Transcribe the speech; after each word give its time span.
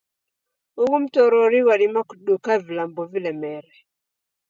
Ughu 0.81 0.95
mtorori 1.01 1.59
ghwadima 1.65 2.01
kuduka 2.09 2.51
vilambo 2.65 3.01
vilemere. 3.11 3.73